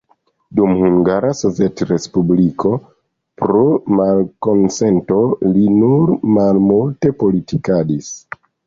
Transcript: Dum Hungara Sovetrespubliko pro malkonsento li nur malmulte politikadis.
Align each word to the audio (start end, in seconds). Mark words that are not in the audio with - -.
Dum 0.59 0.71
Hungara 0.77 1.29
Sovetrespubliko 1.39 2.73
pro 3.43 3.63
malkonsento 4.01 5.23
li 5.53 5.71
nur 5.79 6.19
malmulte 6.41 7.17
politikadis. 7.25 8.15